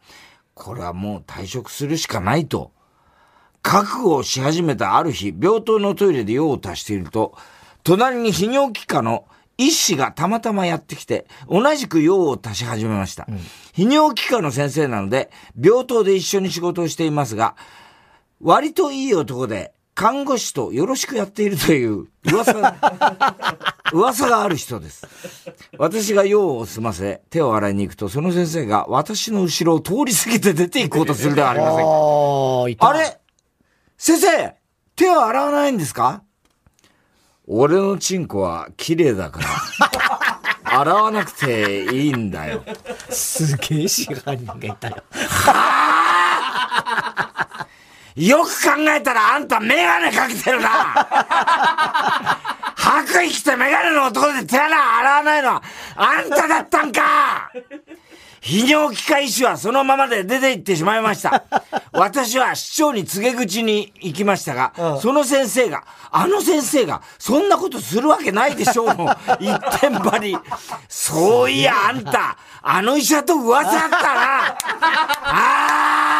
[0.54, 2.72] これはもう退職するしかないと、
[3.62, 7.36] 覚悟をし始めたある日、病棟のトイレで用を足していると、
[7.84, 9.24] 隣に泌尿器科の
[9.58, 13.26] 医師がたまたまやってきて、同じく用を足し始めました。
[13.28, 13.36] うん、
[13.76, 17.54] 泌尿器科の先生なので、病棟で一緒に仕事をしていますが、
[18.40, 22.76] 割といい男で、看護師とよろしくやっているという噂が、
[23.92, 25.06] 噂がある人です。
[25.78, 31.82] 私が用を済ませ、手を洗いに行くと、その先生が私の後ろを通り過ぎて出て行こうとするではありませんか。
[32.88, 33.18] あれ？
[33.98, 34.54] 先生
[34.96, 36.22] 手を洗わないんですか？
[37.46, 39.46] 俺のチンコは綺麗だから、
[40.78, 42.64] 洗わなくていいんだよ。
[43.10, 45.02] すげえ支配人がいたよ。
[45.10, 45.82] は
[48.14, 50.68] よく考えたらあんたメガネかけてるな
[52.76, 55.62] 白衣着てメガネの男で手洗洗わないのは
[55.96, 57.50] あんただったんか
[58.42, 61.44] 泌尿器科医師はそのままで出て行ってしまいました。
[61.92, 70.36] 私は市長に告げ口に行きましたが、うん、その先生が、あの先生が、そんなことするわけないでしょうの 一点張り。
[70.88, 74.58] そういや、あんた、あの医者と噂あったな。
[75.24, 76.18] あ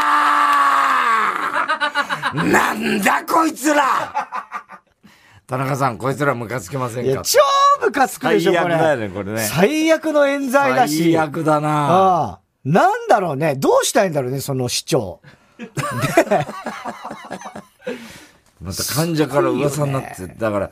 [2.35, 4.52] ーなんだこいつら
[5.53, 7.21] 田中さん、こいつらムカつきませんか？
[7.21, 7.39] 超
[7.85, 8.75] ムカつくでしょ、これ。
[8.75, 9.41] 最悪だよね、これね。
[9.43, 11.13] 最悪の冤罪だし。
[11.13, 12.41] 最悪だなああ。
[12.65, 13.55] なんだろうね。
[13.57, 15.21] どうしたいんだろうね、その市長。
[18.63, 20.71] また患者から噂になって、だから、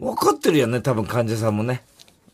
[0.00, 1.82] 分かってるよね、多分患者さんもね。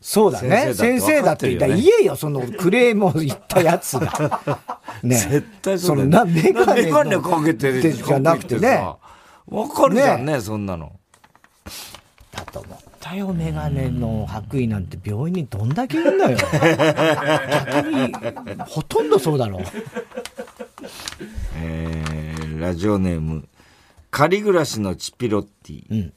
[0.00, 0.74] そうだね。
[0.74, 4.40] 先生だって言ったら、言えよ、そのクレームを言ったやつが。
[5.02, 5.16] ね。
[5.16, 6.16] 絶対そうだよ、ね。
[6.16, 6.52] そのな、メ
[6.92, 7.16] ガネ。
[7.16, 8.88] かけてるじゃなくてね。
[9.48, 10.92] わかるじゃんね、そんなの。
[12.48, 16.38] だと思ったよ、メガネの白衣なんて病院にどんだけいるんだよ。
[17.72, 18.12] 逆に、
[18.66, 19.62] ほとんどそうだろう。
[21.56, 23.46] えー、ラジオネーム、
[24.10, 25.84] 仮暮らしのチピロッティ。
[25.90, 26.12] うん。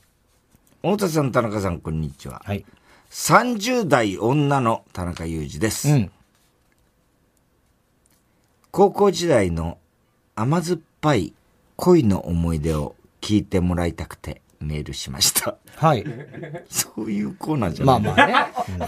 [0.93, 2.41] 太田さん、田中さん、こんにちは。
[2.45, 2.65] はい。
[3.11, 5.89] 30代女の田中裕二です。
[5.89, 6.11] うん。
[8.71, 9.77] 高校時代の
[10.35, 11.33] 甘酸っぱい
[11.75, 15.57] 恋の思い出を聞いてもらいたくてメールしました。
[15.75, 16.05] はい。
[16.69, 18.33] そういうコーナーじゃないまあまあね。
[18.79, 18.87] うん、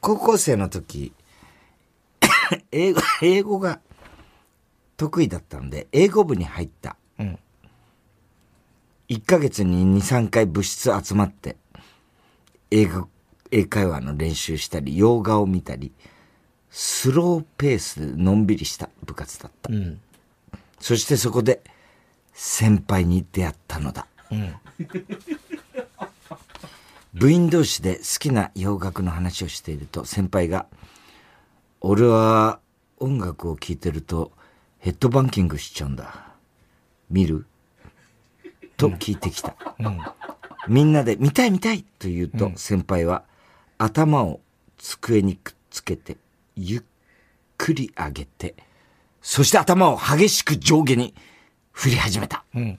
[0.00, 1.12] 高校生の時、
[2.72, 3.80] 英語、英語が
[4.96, 6.96] 得意だったので、英語部に入った。
[7.18, 7.38] うん。
[9.08, 11.56] 1ヶ月に2、3回部室集まって、
[12.70, 13.08] 英語、
[13.50, 15.92] 英会話の練習したり、洋画を見たり、
[16.70, 19.72] スローペースでのんびりした部活だった。
[19.72, 20.00] うん、
[20.80, 21.62] そしてそこで、
[22.34, 24.06] 先輩に出会ったのだ。
[24.30, 24.54] うん、
[27.14, 30.66] 部員同士で好きな洋楽の話をしていると先輩が、
[31.80, 32.58] 俺は
[32.98, 34.32] 音楽を聴いてると
[34.78, 36.26] ヘッドバンキングしちゃうんだ。
[37.08, 37.46] 見る？
[38.76, 39.54] と聞いてきた。
[39.78, 40.00] うん、
[40.68, 43.22] みんなで見たい見たいと言うと、先輩は
[43.78, 44.40] 頭を
[44.78, 46.16] 机にくっつけて
[46.56, 46.82] ゆっ
[47.56, 48.54] くり上げて、
[49.22, 51.14] そして頭を激しく上下に
[51.74, 52.44] 振り始めた。
[52.54, 52.78] うん、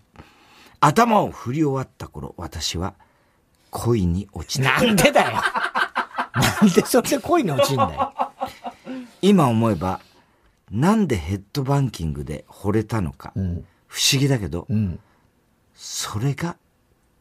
[0.79, 2.95] 頭を振り終わった頃、私は
[3.69, 4.81] 恋に落ちた。
[4.81, 5.33] なんでだよ
[6.33, 8.13] なんでそれで恋に落ちんだよ。
[9.21, 9.99] 今思えば、
[10.71, 14.99] なんでヘッドバンキングで惚れたのか、うん、不思議だけど、うん、
[15.75, 16.57] それが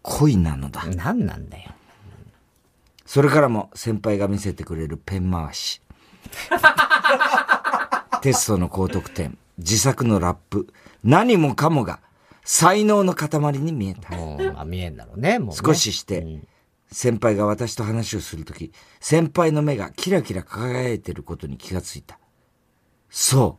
[0.03, 0.85] 恋なのだ。
[0.87, 1.73] 何なんだよ。
[3.05, 5.83] それからも先輩が見せてくれるペン回し。
[8.23, 10.67] テストの高得点、自作のラップ、
[11.03, 12.01] 何もかもが
[12.45, 14.11] 才能の塊に見えた。
[14.11, 16.25] まあ見えんだろうね、もう、ね、少しして、
[16.91, 22.19] 先輩が私と話をするとき、先輩の目がキラキラ輝いてることに気がついた。
[23.11, 23.59] そ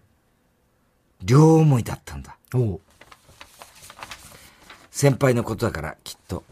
[1.22, 1.26] う。
[1.26, 2.38] 両思いだったんだ。
[4.92, 6.44] 先輩のことだからきっと、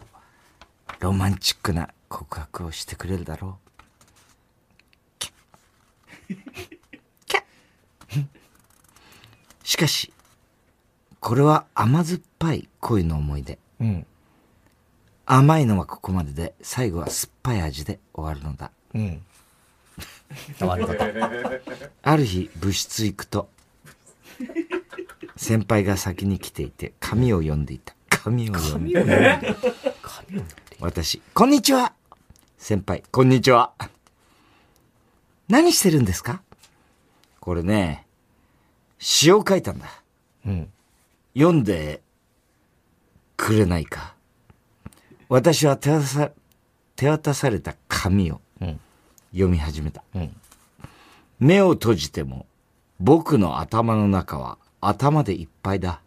[0.99, 3.59] ロマンチックな告白をしてくれるだろ
[6.29, 6.33] う。
[9.63, 10.11] しかし、
[11.19, 13.57] これは甘酸っぱい恋の思い出。
[13.79, 14.05] うん。
[15.25, 18.71] 甘いのはここまでで、最後は酸っぱい味で終わるのだ。
[18.93, 19.21] うん。
[22.01, 23.49] ある日、部室行くと、
[25.37, 27.95] 先輩が先に来ていて、紙を読んでいた。
[28.09, 29.01] 紙を読んでいた。
[30.79, 31.93] 私、こんにちは
[32.57, 33.71] 先輩、こんにちは。
[35.47, 36.41] 何してるんですか？
[37.39, 38.05] これね、
[39.03, 39.87] 詩を書いたんだ。
[40.45, 40.69] うん。
[41.35, 42.01] 読んで
[43.35, 44.15] くれないか。
[45.27, 46.31] 私は手渡さ
[46.95, 48.39] 手渡された紙を
[49.33, 50.33] 読み始めた、うん、
[51.37, 52.45] 目を閉じても
[52.99, 55.99] 僕の頭の中は頭でいっぱいだ。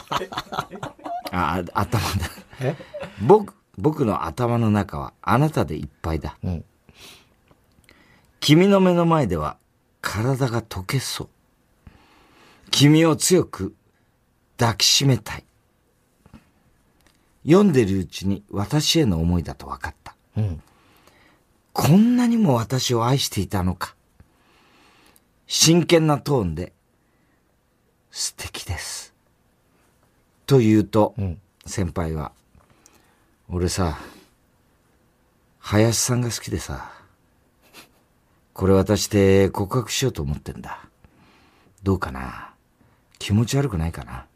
[1.32, 2.08] あ、頭だ。
[3.20, 6.38] 僕、僕の頭の中はあなたでいっぱいだ。
[6.44, 6.64] うん、
[8.40, 9.58] 君の目の前では
[10.00, 11.28] 体が溶けそう。
[12.74, 13.72] 君を強く
[14.58, 15.44] 抱きしめたい。
[17.46, 20.16] 読んでるうちに私への思いだと分かった。
[20.36, 20.60] うん、
[21.72, 23.94] こんなにも私を愛していたのか。
[25.46, 26.72] 真剣なトーンで、
[28.10, 29.14] 素敵です。
[30.44, 32.32] と言うと、うん、先輩は、
[33.48, 34.00] 俺さ、
[35.60, 36.90] 林さんが好きでさ、
[38.52, 40.88] これ渡して告白しようと思ってんだ。
[41.84, 42.53] どうかな
[43.24, 44.26] 気持ち悪くないかな？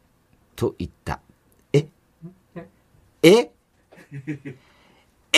[0.55, 1.19] と言った。
[1.71, 1.85] え？
[3.21, 3.51] え？
[5.31, 5.31] え？
[5.31, 5.37] ー、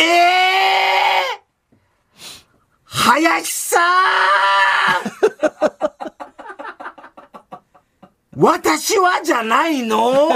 [2.85, 3.79] 林さん！
[8.39, 10.29] 私はじゃないの？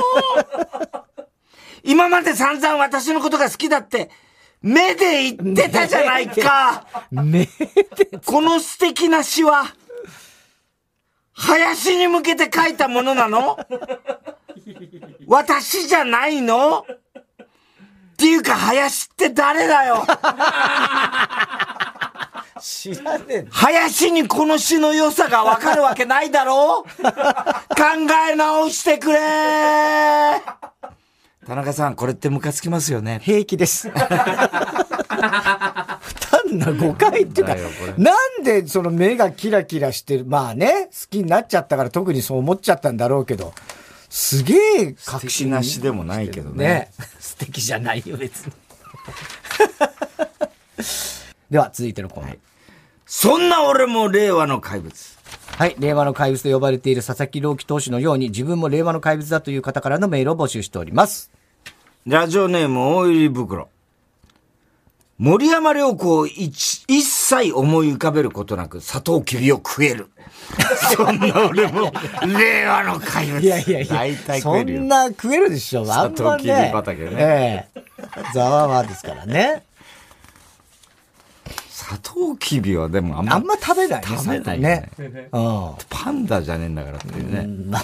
[1.85, 4.11] 今まで散々私のことが好きだって、
[4.61, 6.85] 目で言ってたじゃないか。
[7.11, 7.49] 目で。
[8.25, 9.73] この素敵な詩は、
[11.37, 13.57] 林に向けて書いたものなの？
[15.27, 16.79] 私じゃないの？
[16.79, 16.85] っ
[18.17, 20.05] ていうか、林って誰だよ？
[22.61, 23.45] 知らねえ。
[23.51, 26.79] 林にこの詩の良さがわかるわけないだろ？
[26.81, 27.11] う考
[28.31, 29.19] え直してくれ。
[31.45, 33.19] 田中さん、これってムカつきますよね。
[33.21, 33.91] 平気です。
[36.49, 37.55] 単な誤解っていうか、
[37.97, 40.25] なんでその目がキラキラしてる。
[40.25, 43.53] まあね、好きになっちゃったから特にそう思っちゃったんだろうけど、
[44.09, 46.65] すげえ確信なしでもないけどね。
[46.65, 48.53] ね 素敵じゃないよ、別に。
[51.49, 52.29] では、続いてのコーナー。
[52.31, 52.39] はい、
[53.05, 54.95] そんな俺も令和の怪物。
[55.57, 55.75] はい。
[55.79, 61.31] 令和の怪物と呼ばれている佐々木朗希投手のように自分も令和の怪物だという方からのメールを募集しております。
[62.05, 63.69] ラジオネーム大入り袋。
[65.17, 70.09] 森山良子を一一切思い浮かべることなく、サトウキビを食える。
[70.95, 71.93] そんな俺も、
[72.37, 73.41] 令和の怪物。
[73.41, 75.85] いやいやいや、大体食えるそんな食えるでしょ。
[75.85, 77.11] サトウキビ畑ね。
[77.17, 77.85] ええ
[78.33, 79.63] ざわわですからね。
[81.69, 83.35] サトウキビはでもあんま。
[83.35, 84.07] あんま食べないね。
[84.07, 84.91] 食べないね。
[84.97, 85.75] ねうん。
[85.89, 87.47] パンダじゃねえんだからっていうね。
[87.69, 87.83] まあ、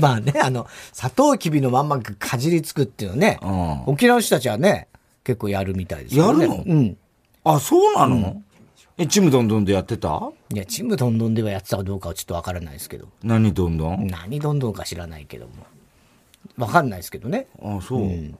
[0.00, 3.38] まあね、あの、サトウキビのまんまかじりつくっていうのね。
[3.42, 4.88] うん、沖縄の人たちはね、
[5.24, 6.46] 結構やるみたいですよね。
[6.46, 6.64] やるの？
[6.64, 6.96] うん。
[7.44, 8.44] あ、そうなの、うん、
[8.98, 10.30] え、ちむどんどんでやってた？
[10.52, 13.08] いや、ちむどんどんではやってたかどうかはちょっとわからないですけど。
[13.22, 14.06] 何どんどん？
[14.06, 15.52] 何どんどんか知らないけども。
[16.56, 17.46] わかんないですけどね。
[17.62, 18.02] あ、そう。
[18.02, 18.38] うん、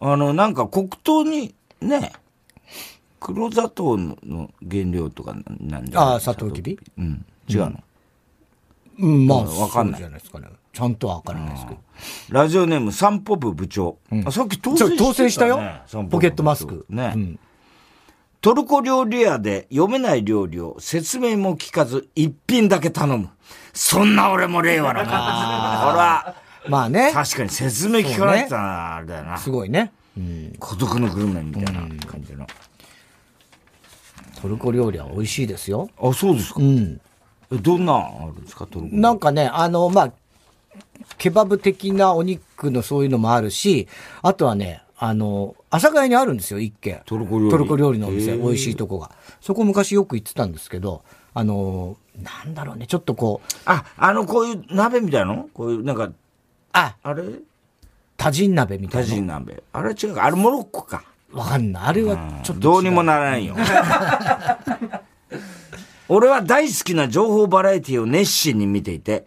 [0.00, 2.12] あの、なんか黒糖に、ね、
[3.18, 7.24] 黒砂糖の原料とかなんじゃああ、砂糖きびうん。
[7.48, 7.82] 違うの、
[9.00, 10.00] うん、まあ、わかんない。
[10.00, 10.48] じゃないですかね。
[10.74, 11.80] ちゃんとはわからないですけど。
[12.30, 13.98] ラジオネーム、散歩部部長。
[14.10, 15.60] うん、あさっき当選した、ね、当選したよ。
[16.10, 16.84] ポケットマスク。
[16.88, 17.12] ね。
[17.14, 17.38] うん、
[18.40, 23.30] トルコ料理屋で読めない料理を説明も聞かず一品だけ頼む。
[23.72, 25.10] そんな俺も令和の感じ。
[25.10, 26.34] これは、
[26.68, 27.12] まあね。
[27.12, 29.38] 確かに説明聞かないってあれだよな。
[29.38, 29.92] すごいね。
[30.16, 32.46] うん、孤独のグルメみたいな感じの。
[34.42, 35.88] トルコ料理は美味しいですよ。
[36.00, 36.60] あ、そうですか。
[36.60, 37.00] うん。
[37.62, 40.12] どんなあるんですか、トルコなんかね、あの、まあ、
[41.18, 43.88] ケバブ的なお肉のそういうのもあるし、
[44.22, 47.02] あとはね、あの、阿佐ヶ谷にあるんですよ、一軒。
[47.04, 47.50] トルコ料理。
[47.50, 49.10] トルコ料理のお店、美味しいとこが。
[49.40, 51.02] そこ昔よく行ってたんですけど、
[51.34, 53.48] あの、なんだろうね、ちょっとこう。
[53.64, 55.48] あ、あの、こういう鍋みたいなの？
[55.52, 56.10] こういう、なんか、
[56.72, 57.24] あ、あれ？
[58.16, 59.08] タジン鍋みたいな。
[59.08, 59.62] タジン鍋。
[59.72, 61.04] あれ違うか、あれモロッコか。
[61.32, 61.82] わかんない。
[61.86, 62.62] あれはちょっと。
[62.62, 63.56] どうにもならないよ。
[66.08, 69.26] 俺は大好きな情報バラエティを熱心に見ていて、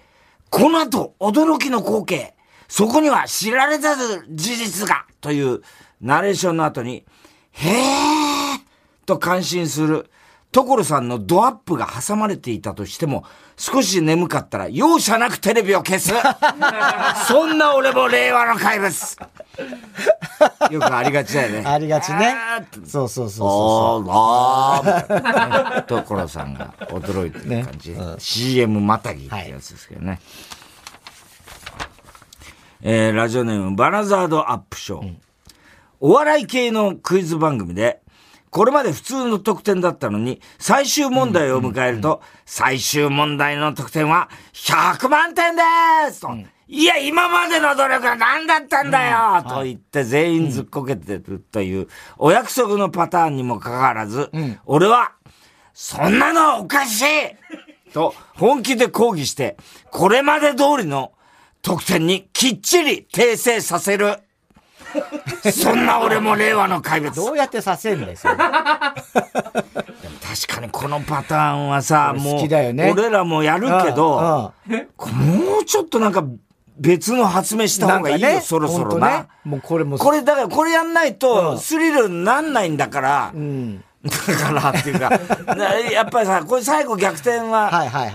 [0.49, 2.33] この後、驚きの光景。
[2.67, 5.61] そこには知られざる事実がという
[6.01, 7.05] ナレーションの後に、
[7.51, 8.59] へー
[9.05, 10.09] と感心する
[10.57, 13.23] 所さんのドアップが挟まれていたとしても、
[13.57, 16.11] 少し眠かったら容赦なくテレビを消す
[17.27, 19.17] そんな俺も令和の怪物
[20.71, 21.63] よくありがちだよね。
[21.63, 22.35] ありがちね。
[22.85, 27.91] そうそうそうそうあー、あー、所さんが驚いてる感じ。
[27.91, 30.07] ねうん、CM またぎってやつですけどね。
[30.09, 30.19] はい
[32.81, 35.01] えー、ラジオネーム、バナザードアップショー。
[35.01, 35.17] うん、
[35.99, 38.01] お笑い系のクイズ番組で、
[38.57, 45.61] これまで普通の得点だったのに、最終問題を迎えると、最終問題の得点は100万点で
[46.11, 51.87] すと、うん、いや、今までの努力は何だったんだよ、と言って全員ずっこけてるという
[52.17, 54.31] お約束のパターンにもかかわらず、
[54.65, 55.11] 俺は、
[55.75, 59.55] そんなのはおかしいと本気で抗議して、
[59.91, 61.11] これまで通りの
[61.61, 64.15] 得点にきっちり訂正させる。
[65.51, 67.15] そんな俺も令和の怪物。
[67.15, 68.35] どうやってさせんだよ、それ。
[68.35, 68.49] でも
[70.21, 76.23] 確かにこのパターンはさ、もう、俺らもやるけど、もうちょっとなんか
[76.79, 79.21] 別の発明した方がいいよ、ね、そろそろな。
[79.21, 79.97] ね、もうこれも。
[79.97, 85.09] これ、だからこれやんないと、スリルになんないんだから、うん、だからっていうか、
[85.91, 87.71] やっぱりさ、これ最後逆転は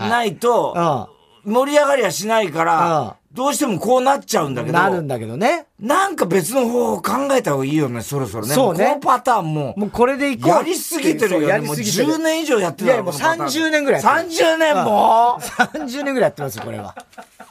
[0.08, 1.08] ないと、
[1.44, 4.78] 盛り上がりはしないから、どうしてもこうなっちゃうんだけど。
[4.78, 5.66] なるんだけどね。
[5.80, 8.54] なんか別の方法考えた方がいいよね、そろそろね。
[8.54, 8.84] そうね。
[8.84, 9.74] このパターンも。
[9.76, 10.52] もうこれでいこう。
[10.52, 11.60] やりすぎてるよね。
[11.60, 14.34] もう10年以上やってるいや、もう30年ぐらいやってる。
[14.34, 16.94] 30年も ?30 年ぐらいやってますよ、これは。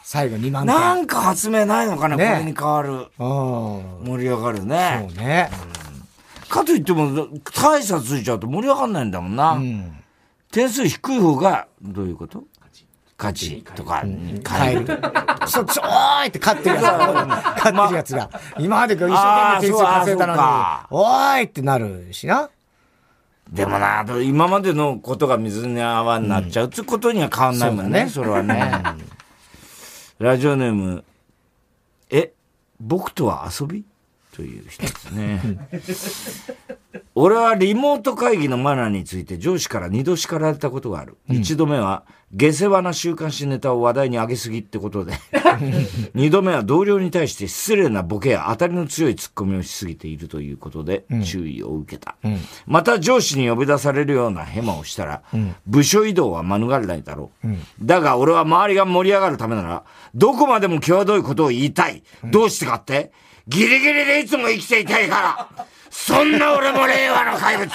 [0.03, 0.75] 最後2万点。
[0.75, 3.07] なんか発明ないのかな、ね、これに変わる。
[3.17, 5.07] 盛り上がるね。
[5.09, 5.49] そうね。
[6.47, 9.53] かといっても、大差ついちゃうと盛り上がんないんだもんな。
[9.53, 9.95] うん、
[10.51, 12.43] 点数低い方が、どういうこと？
[13.21, 14.85] 勝ちとかに変える。
[15.45, 18.29] そ、ちょーいって勝ってるやつが、勝ってるやつが。
[18.57, 20.39] 今まで一生懸命点数稼いだのに、
[20.89, 22.49] おーいってなるしな。
[23.51, 28.81] でもな、今までのことが水に泡になっちゃうってことには変わんないもんね、それはね。
[30.17, 31.03] ラジオネーム、
[32.09, 32.33] え、
[32.79, 33.85] 僕とは遊び？
[34.35, 35.41] という人ですね。
[37.15, 41.17] 俺はリモート会議のマナーについて上司から二度叱られたことがある。
[41.27, 42.03] 一、度目は、
[42.33, 45.13] 下世話な週刊誌ネタを話題に上げすぎってことで。
[46.13, 52.15] 二度目は同僚に対して失礼なボケや当たりの強いツッコミをしすぎているということで注意を受けた。
[52.23, 57.47] うん、また上司に呼び出されるようなヘマをしたら、うん、部署移動は免れないだろう。
[57.47, 59.83] うん、だが俺は周りが盛り上がるためなら、
[60.15, 62.03] どこまでも際どいことを言いたい。
[62.23, 63.11] どうしてかって
[63.47, 65.65] ギリギリでいつも生きていたいから。
[65.89, 67.69] そんな俺も令和の怪物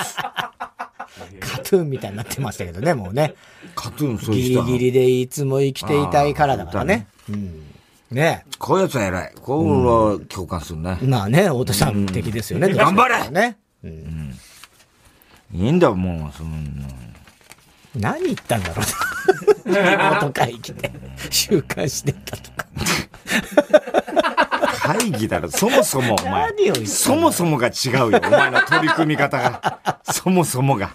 [1.40, 3.34] カトゥーンみたいになってましたけどね、もうね。
[3.74, 7.06] カトゥーンそういう人ギリギリでいつも生きていたいからだからね。
[7.28, 7.62] うん。
[8.10, 9.34] ねこういうやつは偉い。
[9.40, 10.98] こうは共感するね。
[11.02, 12.72] まあね、太田さん的ですよね。
[12.74, 13.58] 頑張れね。
[13.82, 14.34] うん。
[15.52, 16.50] いいんだ、もう、その、
[17.94, 18.82] 何言ったんだろ
[19.64, 19.80] うな。
[19.80, 20.90] リモート会議で、
[21.30, 22.66] 週刊誌でたとか。
[24.86, 25.50] 会議だろ。
[25.50, 26.52] そもそもお前。
[26.86, 28.20] そもそもが違うよ。
[28.24, 30.00] お前の取り組み方が。
[30.04, 30.94] そもそもが。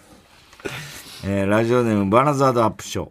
[1.24, 3.10] えー、ラジオネームバナザードアップショー。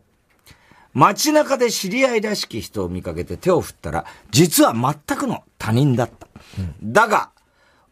[0.94, 6.26] 街中で知り合いらしき人を見かけて手を振ったら、実は全くの他人だった。
[6.58, 7.30] うん、だが、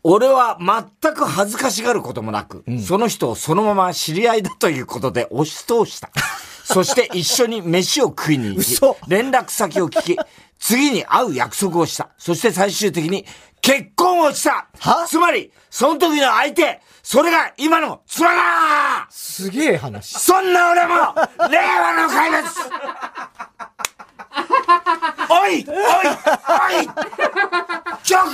[0.03, 6.11] 俺は全く恥ずかしがることもなく、うん、その人をそのまま知り合いだということで押し通した。
[6.65, 10.19] そして一緒に飯を食いに行き、連絡先を聞き、
[10.59, 12.11] 次に会う約束をした。
[12.19, 13.25] そして最終的に
[13.61, 14.69] 結婚をした
[15.07, 20.19] つまり、その時の相手、それが今の妻だすげえ話。
[20.19, 20.95] そんな俺も、
[21.51, 22.49] 令和の怪物
[25.31, 26.89] おいおいおい
[28.03, 28.31] チョコ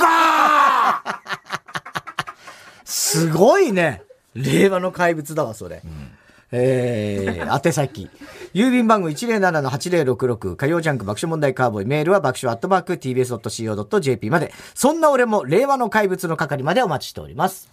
[2.84, 4.02] すごいね。
[4.34, 5.80] 令和の怪物だわ、それ。
[5.84, 6.13] うん
[6.56, 8.08] えー、宛先。
[8.54, 14.52] 郵便番号107-8066火曜ジャンク爆笑問題カーボーイメールは爆笑アットマーク tbs.co.jp まで。
[14.74, 17.68] そんな俺も令和の怪物の係までお待ちしております。